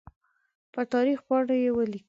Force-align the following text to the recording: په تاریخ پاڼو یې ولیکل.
په 0.73 0.81
تاریخ 0.93 1.19
پاڼو 1.27 1.55
یې 1.63 1.71
ولیکل. 1.73 1.99